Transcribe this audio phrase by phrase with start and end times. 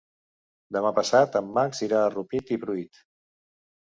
[0.77, 2.99] Demà passat en Max irà a Rupit i Pruit.